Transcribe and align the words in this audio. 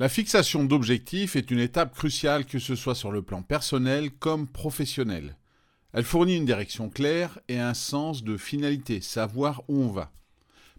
La 0.00 0.08
fixation 0.08 0.62
d'objectifs 0.62 1.34
est 1.34 1.50
une 1.50 1.58
étape 1.58 1.92
cruciale 1.92 2.44
que 2.44 2.60
ce 2.60 2.76
soit 2.76 2.94
sur 2.94 3.10
le 3.10 3.20
plan 3.20 3.42
personnel 3.42 4.12
comme 4.12 4.46
professionnel. 4.46 5.36
Elle 5.92 6.04
fournit 6.04 6.36
une 6.36 6.44
direction 6.44 6.88
claire 6.88 7.40
et 7.48 7.58
un 7.58 7.74
sens 7.74 8.22
de 8.22 8.36
finalité, 8.36 9.00
savoir 9.00 9.64
où 9.66 9.82
on 9.82 9.88
va. 9.88 10.12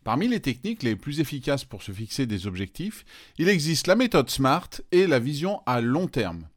Parmi 0.06 0.30
les 0.30 0.40
techniques 0.40 0.84
les 0.84 0.96
plus 0.96 1.20
efficaces 1.20 1.66
pour 1.66 1.84
se 1.84 1.92
fixer 1.92 2.28
des 2.28 2.48
objectifs, 2.48 3.04
il 3.38 3.50
existe 3.50 3.88
la 3.88 3.98
méthode 3.98 4.30
SMART 4.30 4.70
et 4.94 5.06
la 5.06 5.20
vision 5.20 5.64
à 5.66 5.82
long 5.82 6.08
terme. 6.08 6.48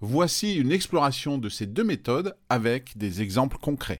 Voici 0.00 0.56
une 0.56 0.72
exploration 0.72 1.38
de 1.38 1.48
ces 1.48 1.66
deux 1.66 1.84
méthodes 1.84 2.34
avec 2.48 2.98
des 2.98 3.22
exemples 3.22 3.58
concrets. 3.58 3.99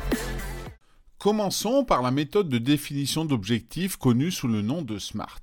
Commençons 1.21 1.85
par 1.85 2.01
la 2.01 2.09
méthode 2.09 2.49
de 2.49 2.57
définition 2.57 3.25
d'objectifs 3.25 3.95
connue 3.95 4.31
sous 4.31 4.47
le 4.47 4.63
nom 4.63 4.81
de 4.81 4.97
SMART. 4.97 5.39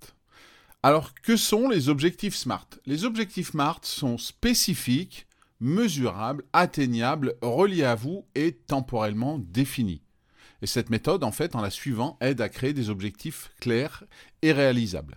Alors, 0.82 1.14
que 1.14 1.36
sont 1.36 1.68
les 1.68 1.88
objectifs 1.88 2.34
SMART? 2.34 2.66
Les 2.84 3.04
objectifs 3.04 3.52
SMART 3.52 3.78
sont 3.84 4.18
spécifiques, 4.18 5.28
mesurables, 5.60 6.42
atteignables, 6.52 7.36
reliés 7.42 7.84
à 7.84 7.94
vous 7.94 8.26
et 8.34 8.50
temporellement 8.50 9.38
définis. 9.38 10.02
Et 10.62 10.66
cette 10.66 10.90
méthode, 10.90 11.22
en 11.22 11.30
fait, 11.30 11.54
en 11.54 11.60
la 11.60 11.70
suivant, 11.70 12.18
aide 12.20 12.40
à 12.40 12.48
créer 12.48 12.72
des 12.72 12.90
objectifs 12.90 13.52
clairs 13.60 14.02
et 14.42 14.50
réalisables. 14.50 15.16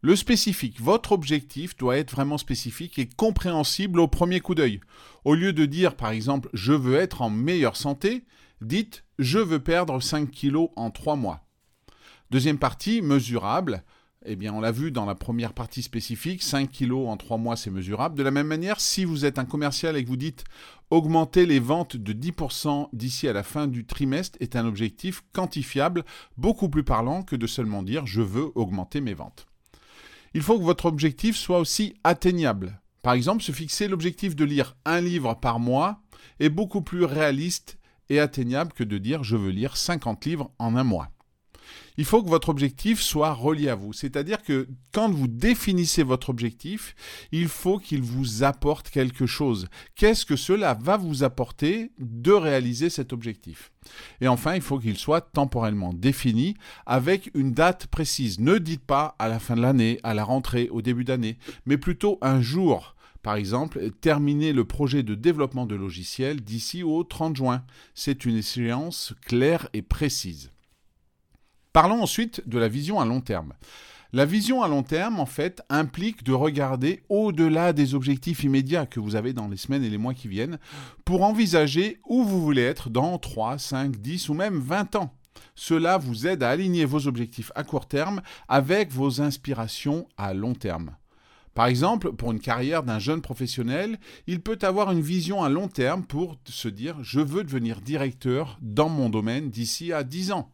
Le 0.00 0.16
spécifique, 0.16 0.80
votre 0.80 1.12
objectif 1.12 1.76
doit 1.76 1.98
être 1.98 2.10
vraiment 2.10 2.38
spécifique 2.38 2.98
et 2.98 3.06
compréhensible 3.06 4.00
au 4.00 4.08
premier 4.08 4.40
coup 4.40 4.56
d'œil. 4.56 4.80
Au 5.24 5.36
lieu 5.36 5.52
de 5.52 5.66
dire 5.66 5.94
par 5.94 6.10
exemple 6.10 6.48
je 6.52 6.72
veux 6.72 6.96
être 6.96 7.22
en 7.22 7.30
meilleure 7.30 7.76
santé, 7.76 8.24
dites 8.60 9.04
je 9.18 9.38
veux 9.38 9.58
perdre 9.58 10.00
5 10.00 10.30
kilos 10.30 10.70
en 10.76 10.90
3 10.90 11.16
mois. 11.16 11.44
Deuxième 12.30 12.58
partie, 12.58 13.02
mesurable. 13.02 13.82
Eh 14.26 14.36
bien, 14.36 14.52
on 14.52 14.60
l'a 14.60 14.72
vu 14.72 14.90
dans 14.90 15.06
la 15.06 15.14
première 15.14 15.52
partie 15.52 15.82
spécifique, 15.82 16.42
5 16.42 16.70
kilos 16.70 17.08
en 17.08 17.16
3 17.16 17.38
mois, 17.38 17.56
c'est 17.56 17.70
mesurable. 17.70 18.16
De 18.16 18.22
la 18.22 18.30
même 18.30 18.46
manière, 18.46 18.80
si 18.80 19.04
vous 19.04 19.24
êtes 19.24 19.38
un 19.38 19.44
commercial 19.44 19.96
et 19.96 20.02
que 20.02 20.08
vous 20.08 20.16
dites 20.16 20.44
augmenter 20.90 21.46
les 21.46 21.60
ventes 21.60 21.96
de 21.96 22.12
10% 22.12 22.88
d'ici 22.92 23.28
à 23.28 23.32
la 23.32 23.42
fin 23.42 23.66
du 23.66 23.86
trimestre 23.86 24.36
est 24.40 24.56
un 24.56 24.66
objectif 24.66 25.22
quantifiable, 25.32 26.04
beaucoup 26.36 26.68
plus 26.68 26.84
parlant 26.84 27.22
que 27.22 27.36
de 27.36 27.46
seulement 27.46 27.82
dire 27.82 28.06
je 28.06 28.22
veux 28.22 28.50
augmenter 28.54 29.00
mes 29.00 29.14
ventes. 29.14 29.46
Il 30.34 30.42
faut 30.42 30.58
que 30.58 30.64
votre 30.64 30.86
objectif 30.86 31.36
soit 31.36 31.58
aussi 31.58 31.94
atteignable. 32.04 32.80
Par 33.02 33.14
exemple, 33.14 33.42
se 33.42 33.52
fixer 33.52 33.88
l'objectif 33.88 34.36
de 34.36 34.44
lire 34.44 34.76
un 34.84 35.00
livre 35.00 35.34
par 35.34 35.60
mois 35.60 36.02
est 36.40 36.50
beaucoup 36.50 36.82
plus 36.82 37.04
réaliste 37.04 37.78
et 38.10 38.20
atteignable 38.20 38.72
que 38.72 38.84
de 38.84 38.98
dire 38.98 39.24
je 39.24 39.36
veux 39.36 39.50
lire 39.50 39.76
50 39.76 40.24
livres 40.24 40.50
en 40.58 40.76
un 40.76 40.84
mois. 40.84 41.10
Il 41.96 42.04
faut 42.04 42.22
que 42.22 42.28
votre 42.28 42.48
objectif 42.48 43.00
soit 43.00 43.32
relié 43.32 43.68
à 43.68 43.74
vous. 43.74 43.92
C'est-à-dire 43.92 44.42
que 44.42 44.68
quand 44.92 45.10
vous 45.10 45.26
définissez 45.26 46.04
votre 46.04 46.30
objectif, 46.30 46.94
il 47.32 47.48
faut 47.48 47.78
qu'il 47.78 48.02
vous 48.02 48.44
apporte 48.44 48.88
quelque 48.88 49.26
chose. 49.26 49.66
Qu'est-ce 49.96 50.24
que 50.24 50.36
cela 50.36 50.74
va 50.74 50.96
vous 50.96 51.24
apporter 51.24 51.90
de 51.98 52.32
réaliser 52.32 52.88
cet 52.88 53.12
objectif? 53.12 53.72
Et 54.20 54.28
enfin, 54.28 54.54
il 54.54 54.62
faut 54.62 54.78
qu'il 54.78 54.96
soit 54.96 55.20
temporellement 55.20 55.92
défini 55.92 56.54
avec 56.86 57.30
une 57.34 57.52
date 57.52 57.88
précise. 57.88 58.38
Ne 58.38 58.58
dites 58.58 58.84
pas 58.84 59.16
à 59.18 59.28
la 59.28 59.40
fin 59.40 59.56
de 59.56 59.62
l'année, 59.62 59.98
à 60.04 60.14
la 60.14 60.24
rentrée, 60.24 60.68
au 60.70 60.82
début 60.82 61.04
d'année, 61.04 61.36
mais 61.66 61.78
plutôt 61.78 62.18
un 62.22 62.40
jour 62.40 62.94
par 63.22 63.36
exemple, 63.36 63.90
terminer 64.00 64.52
le 64.52 64.64
projet 64.64 65.02
de 65.02 65.14
développement 65.14 65.66
de 65.66 65.74
logiciel 65.74 66.40
d'ici 66.40 66.82
au 66.82 67.02
30 67.04 67.36
juin. 67.36 67.64
C'est 67.94 68.24
une 68.24 68.36
échéance 68.36 69.14
claire 69.22 69.68
et 69.72 69.82
précise. 69.82 70.52
Parlons 71.72 72.02
ensuite 72.02 72.48
de 72.48 72.58
la 72.58 72.68
vision 72.68 73.00
à 73.00 73.04
long 73.04 73.20
terme. 73.20 73.54
La 74.14 74.24
vision 74.24 74.62
à 74.62 74.68
long 74.68 74.82
terme, 74.82 75.20
en 75.20 75.26
fait, 75.26 75.60
implique 75.68 76.24
de 76.24 76.32
regarder 76.32 77.02
au-delà 77.10 77.74
des 77.74 77.94
objectifs 77.94 78.42
immédiats 78.42 78.86
que 78.86 79.00
vous 79.00 79.16
avez 79.16 79.34
dans 79.34 79.48
les 79.48 79.58
semaines 79.58 79.84
et 79.84 79.90
les 79.90 79.98
mois 79.98 80.14
qui 80.14 80.28
viennent 80.28 80.58
pour 81.04 81.22
envisager 81.22 82.00
où 82.08 82.24
vous 82.24 82.40
voulez 82.40 82.62
être 82.62 82.88
dans 82.88 83.18
3, 83.18 83.58
5, 83.58 83.96
10 83.96 84.30
ou 84.30 84.34
même 84.34 84.60
20 84.60 84.96
ans. 84.96 85.14
Cela 85.54 85.98
vous 85.98 86.26
aide 86.26 86.42
à 86.42 86.50
aligner 86.50 86.86
vos 86.86 87.06
objectifs 87.06 87.52
à 87.54 87.64
court 87.64 87.86
terme 87.86 88.22
avec 88.48 88.90
vos 88.90 89.20
inspirations 89.20 90.08
à 90.16 90.32
long 90.32 90.54
terme. 90.54 90.96
Par 91.58 91.66
exemple, 91.66 92.12
pour 92.12 92.30
une 92.30 92.38
carrière 92.38 92.84
d'un 92.84 93.00
jeune 93.00 93.20
professionnel, 93.20 93.98
il 94.28 94.40
peut 94.40 94.60
avoir 94.62 94.92
une 94.92 95.00
vision 95.00 95.42
à 95.42 95.48
long 95.48 95.66
terme 95.66 96.04
pour 96.04 96.36
se 96.44 96.68
dire 96.68 96.96
je 97.02 97.18
veux 97.18 97.42
devenir 97.42 97.80
directeur 97.80 98.60
dans 98.62 98.88
mon 98.88 99.08
domaine 99.08 99.50
d'ici 99.50 99.92
à 99.92 100.04
10 100.04 100.30
ans. 100.30 100.52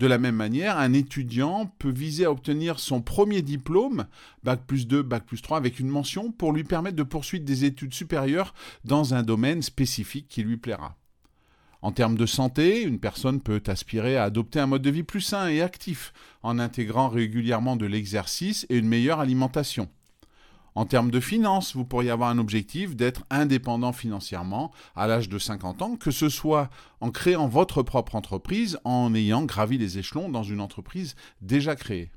De 0.00 0.08
la 0.08 0.18
même 0.18 0.34
manière, 0.34 0.76
un 0.76 0.92
étudiant 0.92 1.72
peut 1.78 1.92
viser 1.92 2.24
à 2.24 2.32
obtenir 2.32 2.80
son 2.80 3.00
premier 3.00 3.42
diplôme, 3.42 4.06
Bac 4.42 4.66
plus 4.66 4.88
2, 4.88 5.02
Bac 5.02 5.24
plus 5.24 5.40
3, 5.40 5.56
avec 5.56 5.78
une 5.78 5.86
mention 5.86 6.32
pour 6.32 6.52
lui 6.52 6.64
permettre 6.64 6.96
de 6.96 7.04
poursuivre 7.04 7.44
des 7.44 7.64
études 7.64 7.94
supérieures 7.94 8.52
dans 8.84 9.14
un 9.14 9.22
domaine 9.22 9.62
spécifique 9.62 10.26
qui 10.28 10.42
lui 10.42 10.56
plaira. 10.56 10.96
En 11.80 11.92
termes 11.92 12.16
de 12.16 12.26
santé, 12.26 12.82
une 12.82 12.98
personne 12.98 13.40
peut 13.40 13.62
aspirer 13.68 14.16
à 14.16 14.24
adopter 14.24 14.58
un 14.58 14.66
mode 14.66 14.82
de 14.82 14.90
vie 14.90 15.04
plus 15.04 15.20
sain 15.20 15.46
et 15.46 15.62
actif 15.62 16.12
en 16.42 16.58
intégrant 16.58 17.08
régulièrement 17.08 17.76
de 17.76 17.86
l'exercice 17.86 18.66
et 18.68 18.78
une 18.78 18.88
meilleure 18.88 19.20
alimentation. 19.20 19.88
En 20.74 20.86
termes 20.86 21.10
de 21.10 21.20
finances, 21.20 21.74
vous 21.74 21.84
pourriez 21.84 22.10
avoir 22.10 22.30
un 22.30 22.38
objectif 22.38 22.94
d'être 22.94 23.24
indépendant 23.30 23.92
financièrement 23.92 24.72
à 24.94 25.06
l'âge 25.06 25.28
de 25.28 25.38
50 25.38 25.82
ans, 25.82 25.96
que 25.96 26.10
ce 26.10 26.28
soit 26.28 26.70
en 27.00 27.10
créant 27.10 27.48
votre 27.48 27.82
propre 27.82 28.14
entreprise, 28.14 28.78
en 28.84 29.14
ayant 29.14 29.42
gravi 29.42 29.78
les 29.78 29.98
échelons 29.98 30.28
dans 30.28 30.44
une 30.44 30.60
entreprise 30.60 31.16
déjà 31.40 31.74
créée. 31.74 32.10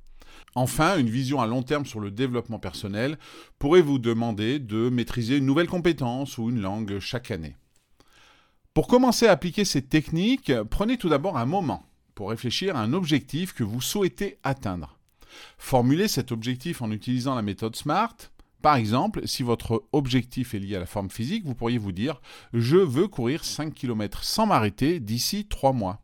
Enfin, 0.55 0.97
une 0.97 1.09
vision 1.09 1.41
à 1.41 1.47
long 1.47 1.63
terme 1.63 1.85
sur 1.85 1.99
le 1.99 2.11
développement 2.11 2.59
personnel 2.59 3.17
pourrait 3.57 3.81
vous 3.81 3.99
demander 3.99 4.59
de 4.59 4.89
maîtriser 4.89 5.37
une 5.37 5.45
nouvelle 5.45 5.67
compétence 5.67 6.37
ou 6.37 6.49
une 6.49 6.61
langue 6.61 6.99
chaque 6.99 7.31
année. 7.31 7.55
Pour 8.73 8.87
commencer 8.87 9.27
à 9.27 9.31
appliquer 9.31 9.65
ces 9.65 9.83
techniques, 9.83 10.51
prenez 10.69 10.97
tout 10.97 11.09
d'abord 11.09 11.37
un 11.37 11.45
moment 11.45 11.85
pour 12.15 12.29
réfléchir 12.29 12.75
à 12.75 12.81
un 12.81 12.93
objectif 12.93 13.53
que 13.53 13.63
vous 13.63 13.81
souhaitez 13.81 14.37
atteindre. 14.43 14.97
Formulez 15.57 16.07
cet 16.07 16.31
objectif 16.31 16.81
en 16.81 16.91
utilisant 16.91 17.35
la 17.35 17.41
méthode 17.41 17.75
SMART, 17.75 18.15
par 18.63 18.77
exemple, 18.77 19.27
si 19.27 19.43
votre 19.43 19.83
objectif 19.91 20.53
est 20.53 20.59
lié 20.59 20.77
à 20.77 20.79
la 20.79 20.85
forme 20.85 21.09
physique, 21.09 21.43
vous 21.43 21.53
pourriez 21.53 21.77
vous 21.77 21.91
dire 21.91 22.21
Je 22.53 22.77
veux 22.77 23.09
courir 23.09 23.43
5 23.43 23.73
km 23.73 24.23
sans 24.23 24.45
m'arrêter 24.45 25.01
d'ici 25.01 25.45
3 25.49 25.73
mois. 25.73 26.01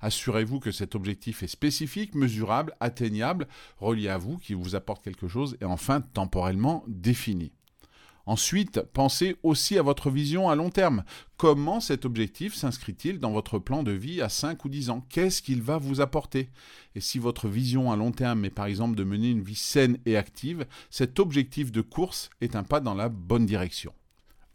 Assurez-vous 0.00 0.60
que 0.60 0.70
cet 0.70 0.94
objectif 0.94 1.42
est 1.42 1.48
spécifique, 1.48 2.14
mesurable, 2.14 2.72
atteignable, 2.78 3.48
relié 3.78 4.10
à 4.10 4.16
vous, 4.16 4.38
qui 4.38 4.54
vous 4.54 4.76
apporte 4.76 5.02
quelque 5.02 5.26
chose 5.26 5.56
et 5.60 5.64
enfin 5.64 6.00
temporellement 6.00 6.84
défini. 6.86 7.50
Ensuite, 8.28 8.82
pensez 8.92 9.36
aussi 9.42 9.78
à 9.78 9.82
votre 9.82 10.10
vision 10.10 10.50
à 10.50 10.54
long 10.54 10.68
terme. 10.68 11.02
Comment 11.38 11.80
cet 11.80 12.04
objectif 12.04 12.54
s'inscrit-il 12.54 13.20
dans 13.20 13.30
votre 13.30 13.58
plan 13.58 13.82
de 13.82 13.90
vie 13.90 14.20
à 14.20 14.28
5 14.28 14.66
ou 14.66 14.68
10 14.68 14.90
ans? 14.90 15.02
Qu'est-ce 15.08 15.40
qu'il 15.40 15.62
va 15.62 15.78
vous 15.78 16.02
apporter? 16.02 16.50
Et 16.94 17.00
si 17.00 17.18
votre 17.18 17.48
vision 17.48 17.90
à 17.90 17.96
long 17.96 18.12
terme 18.12 18.44
est 18.44 18.50
par 18.50 18.66
exemple 18.66 18.96
de 18.96 19.02
mener 19.02 19.30
une 19.30 19.40
vie 19.40 19.54
saine 19.54 19.96
et 20.04 20.18
active, 20.18 20.66
cet 20.90 21.20
objectif 21.20 21.72
de 21.72 21.80
course 21.80 22.28
est 22.42 22.54
un 22.54 22.64
pas 22.64 22.80
dans 22.80 22.92
la 22.92 23.08
bonne 23.08 23.46
direction. 23.46 23.94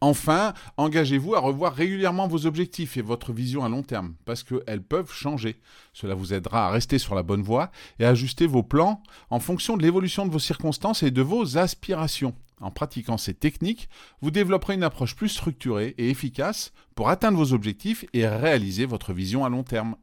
Enfin, 0.02 0.54
engagez-vous 0.78 1.34
à 1.34 1.40
revoir 1.40 1.74
régulièrement 1.74 2.28
vos 2.28 2.46
objectifs 2.46 2.98
et 2.98 3.02
votre 3.02 3.34
vision 3.34 3.66
à 3.66 3.70
long 3.70 3.82
terme, 3.82 4.14
parce 4.26 4.44
qu'elles 4.44 4.84
peuvent 4.84 5.12
changer. 5.12 5.60
Cela 5.94 6.14
vous 6.14 6.32
aidera 6.32 6.68
à 6.68 6.70
rester 6.70 7.00
sur 7.00 7.16
la 7.16 7.24
bonne 7.24 7.42
voie 7.42 7.72
et 7.98 8.06
à 8.06 8.10
ajuster 8.10 8.46
vos 8.46 8.62
plans 8.62 9.02
en 9.32 9.40
fonction 9.40 9.78
de 9.78 9.82
l'évolution 9.82 10.28
de 10.28 10.32
vos 10.32 10.38
circonstances 10.38 11.02
et 11.02 11.10
de 11.10 11.24
vos 11.24 11.58
aspirations. 11.58 12.36
En 12.64 12.72
pratiquant 12.72 13.18
ces 13.18 13.34
techniques, 13.34 13.90
vous 14.22 14.32
développerez 14.32 14.74
une 14.74 14.84
approche 14.84 15.16
plus 15.16 15.30
structurée 15.30 15.94
et 15.98 16.10
efficace 16.10 16.72
pour 16.96 17.10
atteindre 17.10 17.38
vos 17.38 17.54
objectifs 17.54 18.06
et 18.14 18.28
réaliser 18.28 18.86
votre 18.86 19.14
vision 19.14 19.46
à 19.46 19.50
long 19.50 19.64
terme. 19.64 19.96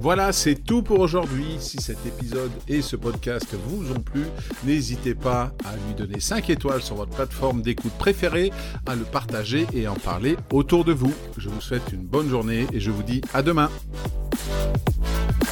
Voilà, 0.00 0.32
c'est 0.32 0.54
tout 0.54 0.82
pour 0.82 1.00
aujourd'hui. 1.00 1.56
Si 1.58 1.78
cet 1.82 2.06
épisode 2.06 2.52
et 2.68 2.80
ce 2.80 2.96
podcast 2.96 3.54
vous 3.66 3.92
ont 3.92 4.00
plu, 4.00 4.22
n'hésitez 4.64 5.14
pas 5.14 5.52
à 5.66 5.76
lui 5.76 5.94
donner 5.94 6.20
5 6.20 6.48
étoiles 6.48 6.80
sur 6.80 6.96
votre 6.96 7.14
plateforme 7.14 7.60
d'écoute 7.60 7.92
préférée, 7.98 8.50
à 8.86 8.94
le 8.94 9.04
partager 9.04 9.66
et 9.74 9.86
en 9.88 9.96
parler 9.96 10.36
autour 10.52 10.84
de 10.84 10.92
vous. 10.92 11.12
Je 11.36 11.50
vous 11.50 11.60
souhaite 11.60 11.92
une 11.92 12.06
bonne 12.06 12.30
journée 12.30 12.66
et 12.72 12.80
je 12.80 12.90
vous 12.90 13.02
dis 13.02 13.20
à 13.34 13.42
demain. 13.42 13.68